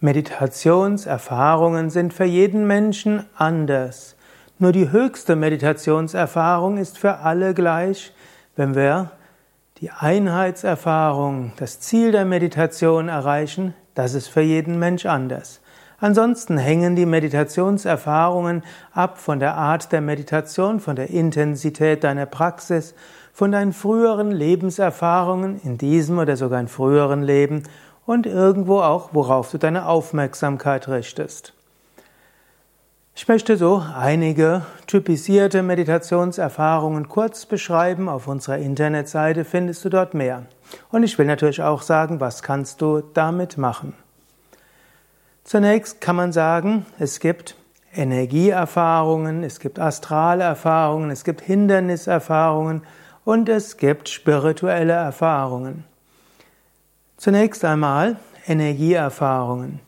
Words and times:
Meditationserfahrungen 0.00 1.88
sind 1.88 2.12
für 2.12 2.24
jeden 2.24 2.66
Menschen 2.66 3.24
anders. 3.36 4.16
Nur 4.58 4.72
die 4.72 4.90
höchste 4.90 5.36
Meditationserfahrung 5.36 6.76
ist 6.76 6.98
für 6.98 7.18
alle 7.18 7.54
gleich, 7.54 8.12
wenn 8.56 8.74
wir 8.74 9.12
die 9.78 9.90
Einheitserfahrung, 9.90 11.52
das 11.56 11.80
Ziel 11.80 12.12
der 12.12 12.26
Meditation 12.26 13.08
erreichen, 13.08 13.74
das 13.94 14.12
ist 14.12 14.28
für 14.28 14.42
jeden 14.42 14.78
Mensch 14.78 15.06
anders. 15.06 15.60
Ansonsten 15.98 16.58
hängen 16.58 16.94
die 16.94 17.06
Meditationserfahrungen 17.06 18.64
ab 18.92 19.18
von 19.18 19.40
der 19.40 19.54
Art 19.54 19.92
der 19.92 20.02
Meditation, 20.02 20.78
von 20.78 20.96
der 20.96 21.08
Intensität 21.08 22.04
deiner 22.04 22.26
Praxis, 22.26 22.94
von 23.32 23.52
deinen 23.52 23.72
früheren 23.72 24.30
Lebenserfahrungen 24.30 25.60
in 25.62 25.78
diesem 25.78 26.18
oder 26.18 26.36
sogar 26.36 26.60
in 26.60 26.68
früheren 26.68 27.22
Leben 27.22 27.62
und 28.06 28.26
irgendwo 28.26 28.80
auch, 28.80 29.10
worauf 29.12 29.50
du 29.50 29.58
deine 29.58 29.86
Aufmerksamkeit 29.86 30.88
richtest. 30.88 31.52
Ich 33.18 33.28
möchte 33.28 33.56
so 33.56 33.82
einige 33.94 34.66
typisierte 34.86 35.62
Meditationserfahrungen 35.62 37.08
kurz 37.08 37.46
beschreiben. 37.46 38.10
Auf 38.10 38.28
unserer 38.28 38.58
Internetseite 38.58 39.46
findest 39.46 39.84
du 39.84 39.88
dort 39.88 40.12
mehr. 40.12 40.44
Und 40.90 41.02
ich 41.02 41.18
will 41.18 41.24
natürlich 41.24 41.62
auch 41.62 41.80
sagen, 41.80 42.20
was 42.20 42.42
kannst 42.42 42.82
du 42.82 43.00
damit 43.00 43.56
machen. 43.56 43.94
Zunächst 45.44 46.00
kann 46.02 46.16
man 46.16 46.32
sagen, 46.32 46.84
es 46.98 47.18
gibt 47.18 47.56
Energieerfahrungen, 47.94 49.42
es 49.44 49.60
gibt 49.60 49.78
Astralerfahrungen, 49.78 51.10
es 51.10 51.24
gibt 51.24 51.40
Hinderniserfahrungen 51.40 52.82
und 53.24 53.48
es 53.48 53.78
gibt 53.78 54.10
spirituelle 54.10 54.92
Erfahrungen. 54.92 55.84
Zunächst 57.18 57.64
einmal 57.64 58.16
Energieerfahrungen. 58.46 59.80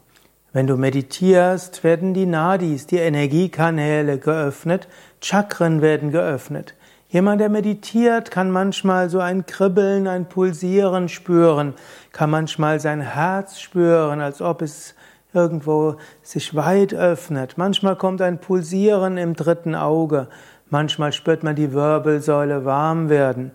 Wenn 0.55 0.67
du 0.67 0.79
meditierst, 0.79 1.85
werden 1.85 2.15
die 2.15 2.25
Nadis, 2.25 2.87
die 2.87 2.97
Energiekanäle 2.97 4.19
geöffnet, 4.19 4.89
Chakren 5.21 5.83
werden 5.83 6.11
geöffnet. 6.11 6.75
Jemand, 7.11 7.43
der 7.43 7.51
meditiert, 7.51 8.31
kann 8.31 8.51
manchmal 8.51 9.11
so 9.11 9.21
ein 9.21 9.45
Kribbeln, 9.45 10.09
ein 10.09 10.27
Pulsieren 10.27 11.11
spüren, 11.11 11.75
kann 12.13 12.31
manchmal 12.31 12.81
sein 12.81 13.03
Herz 13.03 13.61
spüren, 13.61 14.23
als 14.23 14.41
ob 14.41 14.63
es 14.63 14.95
irgendwo 15.35 15.97
sich 16.23 16.57
weit 16.57 16.95
öffnet. 16.95 17.59
Manchmal 17.59 17.97
kommt 17.97 18.23
ein 18.23 18.41
Pulsieren 18.41 19.19
im 19.19 19.35
dritten 19.35 19.75
Auge. 19.75 20.29
Manchmal 20.71 21.13
spürt 21.13 21.43
man 21.43 21.57
die 21.57 21.75
Wirbelsäule 21.75 22.65
warm 22.65 23.11
werden. 23.11 23.51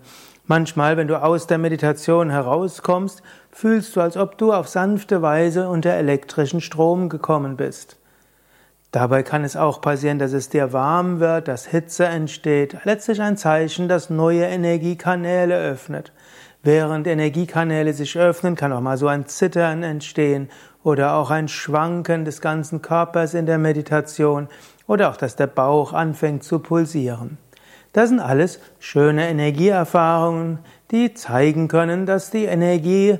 Manchmal, 0.46 0.98
wenn 0.98 1.08
du 1.08 1.22
aus 1.22 1.46
der 1.46 1.56
Meditation 1.56 2.28
herauskommst, 2.28 3.22
fühlst 3.54 3.94
du, 3.94 4.00
als 4.00 4.16
ob 4.16 4.36
du 4.36 4.52
auf 4.52 4.68
sanfte 4.68 5.22
Weise 5.22 5.68
unter 5.68 5.92
elektrischen 5.92 6.60
Strom 6.60 7.08
gekommen 7.08 7.56
bist. 7.56 7.96
Dabei 8.90 9.22
kann 9.22 9.44
es 9.44 9.56
auch 9.56 9.80
passieren, 9.80 10.18
dass 10.18 10.32
es 10.32 10.48
dir 10.48 10.72
warm 10.72 11.20
wird, 11.20 11.46
dass 11.46 11.66
Hitze 11.66 12.04
entsteht. 12.04 12.76
Letztlich 12.84 13.22
ein 13.22 13.36
Zeichen, 13.36 13.88
dass 13.88 14.10
neue 14.10 14.44
Energiekanäle 14.44 15.56
öffnet. 15.56 16.12
Während 16.64 17.06
Energiekanäle 17.06 17.92
sich 17.92 18.18
öffnen, 18.18 18.56
kann 18.56 18.72
auch 18.72 18.80
mal 18.80 18.96
so 18.96 19.06
ein 19.06 19.26
Zittern 19.26 19.84
entstehen 19.84 20.48
oder 20.82 21.14
auch 21.14 21.30
ein 21.30 21.46
Schwanken 21.46 22.24
des 22.24 22.40
ganzen 22.40 22.82
Körpers 22.82 23.34
in 23.34 23.46
der 23.46 23.58
Meditation 23.58 24.48
oder 24.88 25.10
auch, 25.10 25.16
dass 25.16 25.36
der 25.36 25.46
Bauch 25.46 25.92
anfängt 25.92 26.42
zu 26.42 26.58
pulsieren. 26.58 27.38
Das 27.92 28.08
sind 28.08 28.18
alles 28.18 28.58
schöne 28.80 29.28
Energieerfahrungen, 29.28 30.58
die 30.90 31.14
zeigen 31.14 31.68
können, 31.68 32.06
dass 32.06 32.30
die 32.30 32.44
Energie, 32.44 33.18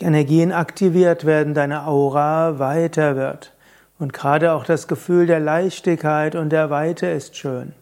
Energien 0.00 0.52
aktiviert 0.52 1.24
werden, 1.24 1.54
deine 1.54 1.86
Aura 1.86 2.58
weiter 2.58 3.16
wird. 3.16 3.52
Und 3.98 4.12
gerade 4.12 4.52
auch 4.52 4.64
das 4.64 4.88
Gefühl 4.88 5.26
der 5.26 5.40
Leichtigkeit 5.40 6.34
und 6.34 6.50
der 6.50 6.70
Weite 6.70 7.06
ist 7.06 7.36
schön. 7.36 7.72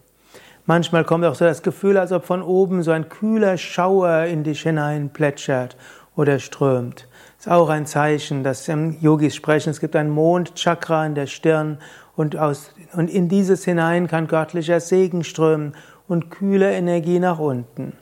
Manchmal 0.65 1.03
kommt 1.03 1.25
auch 1.25 1.35
so 1.35 1.43
das 1.43 1.63
Gefühl, 1.63 1.97
als 1.97 2.11
ob 2.11 2.25
von 2.25 2.41
oben 2.41 2.83
so 2.83 2.91
ein 2.91 3.09
kühler 3.09 3.57
Schauer 3.57 4.25
in 4.25 4.43
dich 4.43 4.61
hinein 4.61 5.09
plätschert 5.09 5.75
oder 6.15 6.39
strömt. 6.39 7.07
Ist 7.37 7.49
auch 7.49 7.67
ein 7.67 7.85
Zeichen, 7.85 8.43
dass 8.43 8.67
im 8.69 8.97
Yogis 9.01 9.35
sprechen, 9.35 9.71
es 9.71 9.81
gibt 9.81 9.95
ein 9.95 10.09
Mondchakra 10.09 11.05
in 11.05 11.15
der 11.15 11.27
Stirn 11.27 11.79
und, 12.15 12.37
aus, 12.37 12.71
und 12.93 13.09
in 13.09 13.27
dieses 13.27 13.65
hinein 13.65 14.07
kann 14.07 14.27
göttlicher 14.27 14.79
Segen 14.79 15.23
strömen 15.23 15.75
und 16.07 16.29
kühle 16.29 16.71
Energie 16.71 17.19
nach 17.19 17.39
unten. 17.39 17.97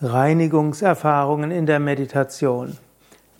Reinigungserfahrungen 0.00 1.50
in 1.50 1.66
der 1.66 1.80
Meditation. 1.80 2.76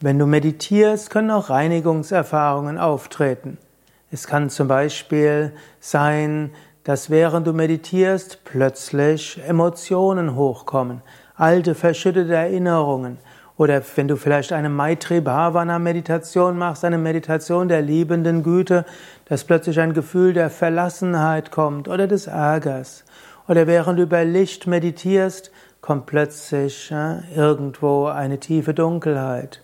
Wenn 0.00 0.18
du 0.18 0.26
meditierst, 0.26 1.08
können 1.08 1.30
auch 1.30 1.50
Reinigungserfahrungen 1.50 2.78
auftreten. 2.78 3.58
Es 4.10 4.26
kann 4.26 4.50
zum 4.50 4.66
Beispiel 4.66 5.52
sein, 5.78 6.50
dass 6.82 7.10
während 7.10 7.46
du 7.46 7.52
meditierst 7.52 8.40
plötzlich 8.44 9.40
Emotionen 9.46 10.34
hochkommen, 10.34 11.02
alte 11.36 11.76
verschüttete 11.76 12.34
Erinnerungen, 12.34 13.18
oder 13.56 13.80
wenn 13.94 14.08
du 14.08 14.16
vielleicht 14.16 14.52
eine 14.52 14.68
Maitri 14.68 15.20
Bhavana 15.20 15.78
Meditation 15.78 16.58
machst, 16.58 16.84
eine 16.84 16.98
Meditation 16.98 17.68
der 17.68 17.82
liebenden 17.82 18.42
Güte, 18.42 18.84
dass 19.26 19.44
plötzlich 19.44 19.78
ein 19.78 19.94
Gefühl 19.94 20.32
der 20.32 20.50
Verlassenheit 20.50 21.52
kommt 21.52 21.86
oder 21.86 22.08
des 22.08 22.26
Ärgers. 22.26 23.04
Oder 23.48 23.66
während 23.66 23.98
du 23.98 24.02
über 24.02 24.24
Licht 24.24 24.66
meditierst, 24.66 25.50
kommt 25.80 26.06
plötzlich 26.06 26.92
irgendwo 27.34 28.06
eine 28.06 28.38
tiefe 28.38 28.74
Dunkelheit. 28.74 29.62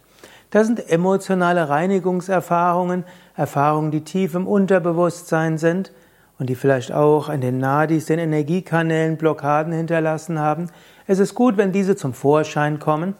Das 0.50 0.66
sind 0.66 0.88
emotionale 0.88 1.68
Reinigungserfahrungen, 1.68 3.04
Erfahrungen, 3.36 3.90
die 3.90 4.04
tief 4.04 4.34
im 4.34 4.46
Unterbewusstsein 4.46 5.58
sind 5.58 5.92
und 6.38 6.48
die 6.48 6.54
vielleicht 6.54 6.92
auch 6.92 7.28
an 7.28 7.40
den 7.40 7.58
Nadis, 7.58 8.06
den 8.06 8.18
Energiekanälen 8.18 9.16
Blockaden 9.16 9.72
hinterlassen 9.72 10.38
haben. 10.38 10.70
Es 11.06 11.18
ist 11.18 11.34
gut, 11.34 11.56
wenn 11.56 11.72
diese 11.72 11.96
zum 11.96 12.14
Vorschein 12.14 12.78
kommen 12.78 13.14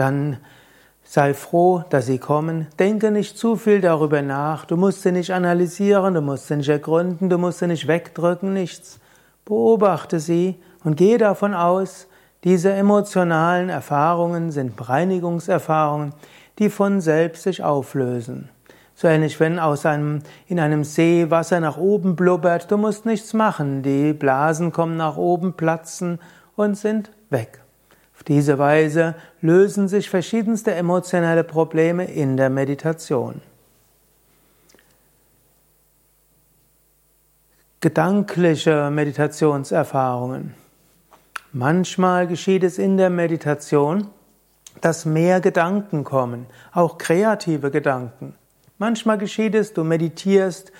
dann 0.00 0.38
sei 1.02 1.34
froh, 1.34 1.84
dass 1.90 2.06
sie 2.06 2.18
kommen. 2.18 2.68
Denke 2.78 3.10
nicht 3.10 3.36
zu 3.36 3.56
viel 3.56 3.80
darüber 3.80 4.22
nach. 4.22 4.64
Du 4.64 4.76
musst 4.76 5.02
sie 5.02 5.12
nicht 5.12 5.32
analysieren, 5.32 6.14
du 6.14 6.22
musst 6.22 6.48
sie 6.48 6.56
nicht 6.56 6.68
ergründen, 6.68 7.28
du 7.28 7.36
musst 7.36 7.58
sie 7.58 7.66
nicht 7.66 7.86
wegdrücken, 7.86 8.52
nichts. 8.52 8.98
Beobachte 9.44 10.20
sie 10.20 10.56
und 10.84 10.96
gehe 10.96 11.18
davon 11.18 11.52
aus, 11.52 12.06
diese 12.44 12.72
emotionalen 12.72 13.68
Erfahrungen 13.68 14.50
sind 14.50 14.88
Reinigungserfahrungen, 14.88 16.14
die 16.58 16.70
von 16.70 17.00
selbst 17.00 17.42
sich 17.42 17.62
auflösen. 17.62 18.48
So 18.94 19.08
ähnlich, 19.08 19.40
wenn 19.40 19.58
aus 19.58 19.86
einem, 19.86 20.22
in 20.46 20.60
einem 20.60 20.84
See 20.84 21.30
Wasser 21.30 21.60
nach 21.60 21.78
oben 21.78 22.16
blubbert, 22.16 22.70
du 22.70 22.76
musst 22.76 23.06
nichts 23.06 23.32
machen. 23.32 23.82
Die 23.82 24.12
Blasen 24.12 24.72
kommen 24.72 24.96
nach 24.96 25.16
oben, 25.16 25.54
platzen 25.54 26.18
und 26.54 26.76
sind 26.76 27.10
weg. 27.30 27.60
Auf 28.14 28.24
diese 28.24 28.58
Weise 28.58 29.14
lösen 29.40 29.88
sich 29.88 30.10
verschiedenste 30.10 30.74
emotionale 30.74 31.44
Probleme 31.44 32.04
in 32.04 32.36
der 32.36 32.50
Meditation. 32.50 33.40
Gedankliche 37.80 38.90
Meditationserfahrungen. 38.90 40.59
Manchmal 41.52 42.28
geschieht 42.28 42.62
es 42.62 42.78
in 42.78 42.96
der 42.96 43.10
Meditation, 43.10 44.06
dass 44.80 45.04
mehr 45.04 45.40
Gedanken 45.40 46.04
kommen, 46.04 46.46
auch 46.72 46.96
kreative 46.96 47.72
Gedanken. 47.72 48.36
Manchmal 48.78 49.18
geschieht 49.18 49.56
es, 49.56 49.72
du 49.72 49.82
meditierst 49.82 50.70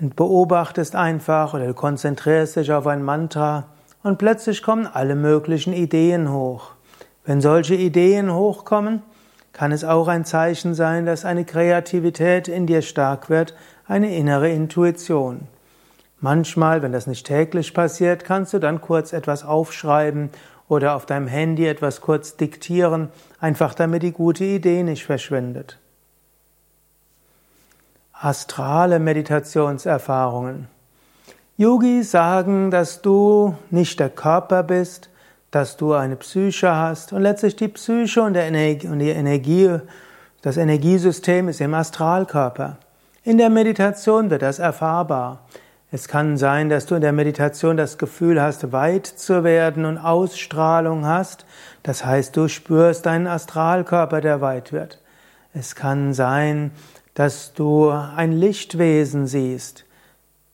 und 0.00 0.16
beobachtest 0.16 0.96
einfach 0.96 1.52
oder 1.52 1.66
du 1.66 1.74
konzentrierst 1.74 2.56
dich 2.56 2.72
auf 2.72 2.86
ein 2.86 3.02
Mantra 3.02 3.68
und 4.02 4.16
plötzlich 4.16 4.62
kommen 4.62 4.86
alle 4.86 5.14
möglichen 5.14 5.74
Ideen 5.74 6.32
hoch. 6.32 6.72
Wenn 7.26 7.42
solche 7.42 7.74
Ideen 7.74 8.32
hochkommen, 8.32 9.02
kann 9.52 9.72
es 9.72 9.84
auch 9.84 10.08
ein 10.08 10.24
Zeichen 10.24 10.74
sein, 10.74 11.04
dass 11.04 11.26
eine 11.26 11.44
Kreativität 11.44 12.48
in 12.48 12.66
dir 12.66 12.80
stark 12.80 13.28
wird, 13.28 13.54
eine 13.86 14.16
innere 14.16 14.48
Intuition. 14.48 15.48
Manchmal, 16.20 16.82
wenn 16.82 16.92
das 16.92 17.06
nicht 17.06 17.26
täglich 17.26 17.74
passiert, 17.74 18.24
kannst 18.24 18.54
du 18.54 18.58
dann 18.58 18.80
kurz 18.80 19.12
etwas 19.12 19.44
aufschreiben 19.44 20.30
oder 20.68 20.96
auf 20.96 21.06
deinem 21.06 21.26
Handy 21.26 21.66
etwas 21.66 22.00
kurz 22.00 22.36
diktieren, 22.36 23.10
einfach 23.38 23.74
damit 23.74 24.02
die 24.02 24.12
gute 24.12 24.44
Idee 24.44 24.82
nicht 24.82 25.04
verschwindet. 25.04 25.78
Astrale 28.12 28.98
Meditationserfahrungen. 28.98 30.68
Yogis 31.58 32.10
sagen, 32.10 32.70
dass 32.70 33.02
du 33.02 33.56
nicht 33.70 34.00
der 34.00 34.10
Körper 34.10 34.62
bist, 34.62 35.10
dass 35.50 35.76
du 35.76 35.92
eine 35.92 36.16
Psyche 36.16 36.74
hast 36.74 37.12
und 37.12 37.22
letztlich 37.22 37.56
die 37.56 37.68
Psyche 37.68 38.22
und, 38.22 38.34
Energie, 38.34 38.88
und 38.88 38.98
die 38.98 39.10
Energie, 39.10 39.78
das 40.42 40.56
Energiesystem 40.56 41.48
ist 41.48 41.60
im 41.60 41.74
Astralkörper. 41.74 42.78
In 43.22 43.38
der 43.38 43.50
Meditation 43.50 44.30
wird 44.30 44.42
das 44.42 44.58
erfahrbar. 44.58 45.40
Es 45.92 46.08
kann 46.08 46.36
sein, 46.36 46.68
dass 46.68 46.86
du 46.86 46.96
in 46.96 47.00
der 47.00 47.12
Meditation 47.12 47.76
das 47.76 47.96
Gefühl 47.96 48.42
hast, 48.42 48.72
weit 48.72 49.06
zu 49.06 49.44
werden 49.44 49.84
und 49.84 49.98
Ausstrahlung 49.98 51.06
hast. 51.06 51.46
Das 51.84 52.04
heißt, 52.04 52.36
du 52.36 52.48
spürst 52.48 53.06
deinen 53.06 53.28
Astralkörper, 53.28 54.20
der 54.20 54.40
weit 54.40 54.72
wird. 54.72 55.00
Es 55.54 55.76
kann 55.76 56.12
sein, 56.12 56.72
dass 57.14 57.54
du 57.54 57.90
ein 57.90 58.32
Lichtwesen 58.32 59.28
siehst 59.28 59.84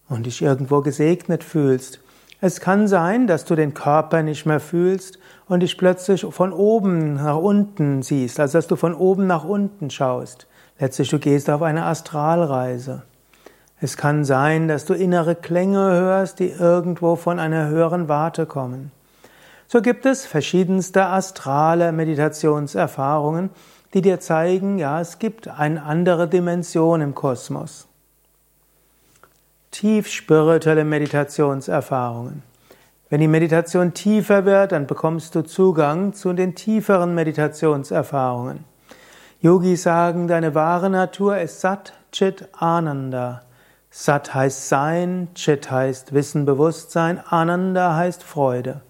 und 0.08 0.26
dich 0.26 0.42
irgendwo 0.42 0.82
gesegnet 0.82 1.42
fühlst. 1.42 2.00
Es 2.42 2.60
kann 2.60 2.86
sein, 2.86 3.26
dass 3.26 3.46
du 3.46 3.54
den 3.54 3.72
Körper 3.72 4.22
nicht 4.22 4.44
mehr 4.44 4.60
fühlst 4.60 5.18
und 5.48 5.60
dich 5.60 5.78
plötzlich 5.78 6.26
von 6.28 6.52
oben 6.52 7.14
nach 7.14 7.36
unten 7.36 8.02
siehst, 8.02 8.38
also 8.38 8.58
dass 8.58 8.66
du 8.66 8.76
von 8.76 8.94
oben 8.94 9.26
nach 9.26 9.44
unten 9.44 9.88
schaust. 9.88 10.46
Letztlich 10.78 11.08
du 11.08 11.18
gehst 11.18 11.48
auf 11.48 11.62
eine 11.62 11.84
Astralreise. 11.84 13.02
Es 13.84 13.96
kann 13.96 14.24
sein, 14.24 14.68
dass 14.68 14.84
du 14.84 14.94
innere 14.94 15.34
Klänge 15.34 15.80
hörst, 15.80 16.38
die 16.38 16.50
irgendwo 16.50 17.16
von 17.16 17.40
einer 17.40 17.66
höheren 17.66 18.08
Warte 18.08 18.46
kommen. 18.46 18.92
So 19.66 19.82
gibt 19.82 20.06
es 20.06 20.24
verschiedenste 20.24 21.06
astrale 21.06 21.90
Meditationserfahrungen, 21.90 23.50
die 23.92 24.00
dir 24.00 24.20
zeigen, 24.20 24.78
ja, 24.78 25.00
es 25.00 25.18
gibt 25.18 25.48
eine 25.48 25.82
andere 25.82 26.28
Dimension 26.28 27.00
im 27.00 27.16
Kosmos. 27.16 27.88
Tief 29.72 30.06
spirituelle 30.06 30.84
Meditationserfahrungen. 30.84 32.44
Wenn 33.10 33.20
die 33.20 33.26
Meditation 33.26 33.94
tiefer 33.94 34.44
wird, 34.44 34.70
dann 34.70 34.86
bekommst 34.86 35.34
du 35.34 35.42
Zugang 35.42 36.12
zu 36.12 36.32
den 36.34 36.54
tieferen 36.54 37.16
Meditationserfahrungen. 37.16 38.62
Yogis 39.40 39.82
sagen, 39.82 40.28
deine 40.28 40.54
wahre 40.54 40.88
Natur 40.88 41.38
ist 41.38 41.60
Sat 41.60 41.94
Chit 42.12 42.46
Ananda. 42.52 43.42
Sat 43.94 44.32
heißt 44.32 44.70
Sein, 44.70 45.28
Chit 45.34 45.70
heißt 45.70 46.14
Wissen, 46.14 46.46
Bewusstsein, 46.46 47.20
Ananda 47.28 47.94
heißt 47.94 48.22
Freude. 48.22 48.80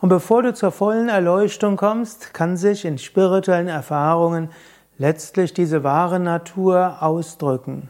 Und 0.00 0.10
bevor 0.10 0.44
du 0.44 0.54
zur 0.54 0.70
vollen 0.70 1.08
Erleuchtung 1.08 1.76
kommst, 1.76 2.32
kann 2.34 2.56
sich 2.56 2.84
in 2.84 2.98
spirituellen 2.98 3.66
Erfahrungen 3.66 4.50
letztlich 4.96 5.54
diese 5.54 5.82
wahre 5.82 6.20
Natur 6.20 6.98
ausdrücken. 7.00 7.88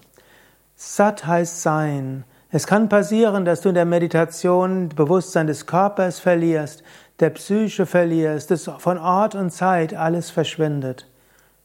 Sat 0.74 1.26
heißt 1.26 1.62
Sein. 1.62 2.24
Es 2.50 2.66
kann 2.66 2.88
passieren, 2.88 3.44
dass 3.44 3.60
du 3.60 3.68
in 3.68 3.74
der 3.74 3.84
Meditation 3.84 4.88
Bewusstsein 4.88 5.48
des 5.48 5.66
Körpers 5.66 6.18
verlierst, 6.18 6.82
der 7.20 7.28
Psyche 7.28 7.84
verlierst, 7.84 8.50
dass 8.50 8.70
von 8.78 8.96
Ort 8.96 9.34
und 9.34 9.50
Zeit 9.50 9.92
alles 9.92 10.30
verschwindet. 10.30 11.06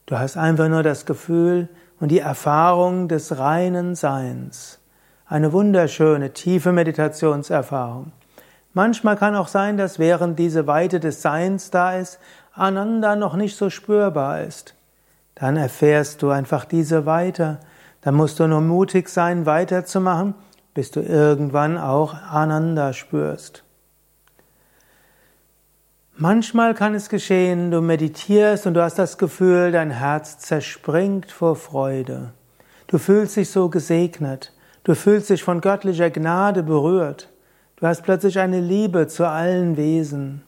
Du 0.07 0.19
hast 0.19 0.35
einfach 0.35 0.67
nur 0.67 0.83
das 0.83 1.05
Gefühl, 1.05 1.69
und 2.03 2.09
die 2.09 2.19
Erfahrung 2.19 3.07
des 3.07 3.37
reinen 3.37 3.95
Seins. 3.95 4.79
Eine 5.25 5.53
wunderschöne, 5.53 6.33
tiefe 6.33 6.73
Meditationserfahrung. 6.73 8.11
Manchmal 8.73 9.15
kann 9.15 9.37
auch 9.37 9.47
sein, 9.47 9.77
dass 9.77 9.99
während 9.99 10.37
diese 10.37 10.67
Weite 10.67 10.99
des 10.99 11.21
Seins 11.21 11.71
da 11.71 11.95
ist, 11.95 12.19
Ananda 12.51 13.15
noch 13.15 13.37
nicht 13.37 13.55
so 13.55 13.69
spürbar 13.69 14.41
ist. 14.41 14.75
Dann 15.35 15.55
erfährst 15.55 16.21
du 16.21 16.29
einfach 16.29 16.65
diese 16.65 17.05
Weite. 17.05 17.59
Dann 18.01 18.15
musst 18.15 18.37
du 18.41 18.47
nur 18.47 18.59
mutig 18.59 19.07
sein, 19.07 19.45
weiterzumachen, 19.45 20.35
bis 20.73 20.91
du 20.91 20.99
irgendwann 20.99 21.77
auch 21.77 22.15
Ananda 22.15 22.91
spürst. 22.91 23.63
Manchmal 26.23 26.73
kann 26.73 26.95
es 26.95 27.09
geschehen, 27.09 27.69
du 27.69 27.81
meditierst 27.81 28.65
und 28.65 28.75
du 28.75 28.81
hast 28.81 28.97
das 28.97 29.17
Gefühl, 29.17 29.73
dein 29.73 29.91
Herz 29.91 30.39
zerspringt 30.39 31.29
vor 31.29 31.57
Freude. 31.57 32.31
Du 32.87 32.97
fühlst 32.97 33.35
dich 33.35 33.49
so 33.49 33.67
gesegnet. 33.67 34.53
Du 34.85 34.95
fühlst 34.95 35.29
dich 35.29 35.43
von 35.43 35.59
göttlicher 35.59 36.09
Gnade 36.11 36.63
berührt. 36.63 37.27
Du 37.75 37.87
hast 37.87 38.03
plötzlich 38.03 38.39
eine 38.39 38.61
Liebe 38.61 39.07
zu 39.09 39.27
allen 39.27 39.75
Wesen. 39.75 40.43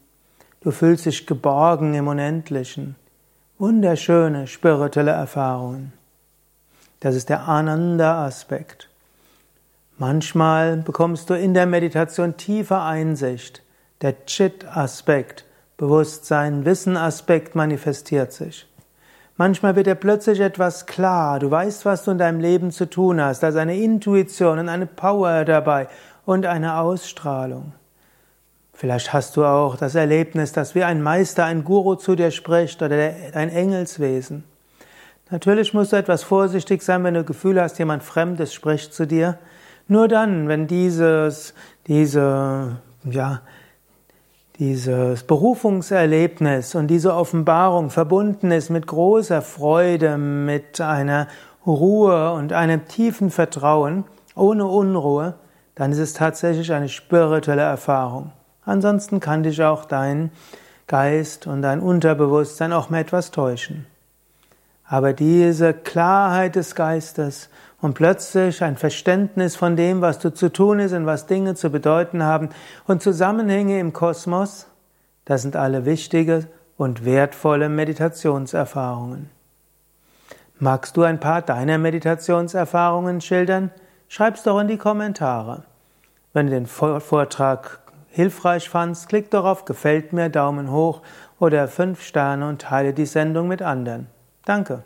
Du 0.61 0.71
fühlst 0.71 1.07
dich 1.07 1.27
geborgen 1.27 1.93
im 1.93 2.07
Unendlichen. 2.07 2.95
Wunderschöne 3.59 4.47
spirituelle 4.47 5.11
Erfahrungen. 5.11 5.91
Das 7.01 7.15
ist 7.15 7.27
der 7.27 7.49
Ananda-Aspekt. 7.49 8.87
Manchmal 9.97 10.77
bekommst 10.77 11.29
du 11.29 11.33
in 11.33 11.53
der 11.53 11.65
Meditation 11.65 12.37
tiefe 12.37 12.79
Einsicht, 12.79 13.61
der 14.01 14.25
Chit-Aspekt. 14.25 15.44
Bewusstsein, 15.77 16.65
Wissen-Aspekt 16.65 17.55
manifestiert 17.55 18.31
sich. 18.31 18.67
Manchmal 19.37 19.75
wird 19.75 19.87
dir 19.87 19.95
plötzlich 19.95 20.39
etwas 20.39 20.85
klar, 20.85 21.39
du 21.39 21.51
weißt, 21.51 21.83
was 21.83 22.05
du 22.05 22.11
in 22.11 22.17
deinem 22.17 22.39
Leben 22.39 22.71
zu 22.71 22.89
tun 22.89 23.21
hast, 23.21 23.43
da 23.43 23.49
ist 23.49 23.57
eine 23.57 23.75
Intuition 23.75 24.59
und 24.59 24.69
eine 24.69 24.85
Power 24.85 25.43
dabei 25.43 25.89
und 26.25 26.45
eine 26.45 26.77
Ausstrahlung. 26.77 27.73
Vielleicht 28.73 29.11
hast 29.11 29.35
du 29.35 29.43
auch 29.43 29.75
das 29.75 29.95
Erlebnis, 29.95 30.53
dass 30.53 30.75
wie 30.75 30.83
ein 30.83 31.01
Meister, 31.01 31.45
ein 31.45 31.63
Guru 31.63 31.95
zu 31.95 32.15
dir 32.15 32.31
spricht 32.31 32.81
oder 32.81 32.95
ein 33.33 33.49
Engelswesen. 33.49 34.43
Natürlich 35.31 35.73
musst 35.73 35.91
du 35.91 35.97
etwas 35.97 36.23
vorsichtig 36.23 36.83
sein, 36.83 37.03
wenn 37.03 37.13
du 37.13 37.23
Gefühl 37.23 37.59
hast, 37.59 37.79
jemand 37.79 38.03
Fremdes 38.03 38.53
spricht 38.53 38.93
zu 38.93 39.07
dir. 39.07 39.37
Nur 39.87 40.07
dann, 40.07 40.47
wenn 40.47 40.67
dieses, 40.67 41.53
diese, 41.87 42.77
ja, 43.03 43.41
dieses 44.59 45.23
Berufungserlebnis 45.23 46.75
und 46.75 46.87
diese 46.87 47.13
Offenbarung 47.13 47.89
verbunden 47.89 48.51
ist 48.51 48.69
mit 48.69 48.87
großer 48.87 49.41
Freude, 49.41 50.17
mit 50.17 50.79
einer 50.79 51.27
Ruhe 51.65 52.31
und 52.33 52.53
einem 52.53 52.87
tiefen 52.87 53.31
Vertrauen, 53.31 54.05
ohne 54.35 54.65
Unruhe, 54.65 55.35
dann 55.75 55.91
ist 55.91 55.99
es 55.99 56.13
tatsächlich 56.13 56.71
eine 56.71 56.89
spirituelle 56.89 57.63
Erfahrung. 57.63 58.31
Ansonsten 58.63 59.19
kann 59.19 59.43
dich 59.43 59.61
auch 59.61 59.85
dein 59.85 60.31
Geist 60.87 61.47
und 61.47 61.61
dein 61.61 61.79
Unterbewusstsein 61.79 62.71
auch 62.71 62.89
mal 62.89 63.01
etwas 63.01 63.31
täuschen. 63.31 63.85
Aber 64.87 65.13
diese 65.13 65.73
Klarheit 65.73 66.55
des 66.55 66.75
Geistes 66.75 67.49
und 67.81 67.95
plötzlich 67.95 68.63
ein 68.63 68.77
Verständnis 68.77 69.55
von 69.55 69.75
dem, 69.75 70.01
was 70.01 70.19
du 70.19 70.33
zu 70.33 70.51
tun 70.51 70.79
ist 70.79 70.93
und 70.93 71.05
was 71.05 71.25
Dinge 71.25 71.55
zu 71.55 71.69
bedeuten 71.69 72.23
haben 72.23 72.49
und 72.87 73.01
Zusammenhänge 73.01 73.79
im 73.79 73.93
Kosmos, 73.93 74.67
das 75.25 75.41
sind 75.41 75.55
alle 75.55 75.85
wichtige 75.85 76.47
und 76.77 77.03
wertvolle 77.03 77.69
Meditationserfahrungen. 77.69 79.29
Magst 80.59 80.95
du 80.95 81.03
ein 81.03 81.19
paar 81.19 81.41
deiner 81.41 81.77
Meditationserfahrungen 81.77 83.21
schildern? 83.21 83.71
Schreib's 84.07 84.43
doch 84.43 84.59
in 84.59 84.67
die 84.67 84.77
Kommentare. 84.77 85.63
Wenn 86.31 86.47
du 86.47 86.53
den 86.53 86.67
Vortrag 86.67 87.79
hilfreich 88.09 88.69
fandst, 88.69 89.09
klick 89.09 89.31
doch 89.31 89.45
auf 89.45 89.65
Gefällt 89.65 90.13
mir, 90.13 90.29
Daumen 90.29 90.71
hoch 90.71 91.01
oder 91.39 91.67
fünf 91.67 92.01
Sterne 92.01 92.47
und 92.47 92.61
teile 92.61 92.93
die 92.93 93.05
Sendung 93.05 93.47
mit 93.47 93.61
anderen. 93.61 94.07
Danke. 94.45 94.83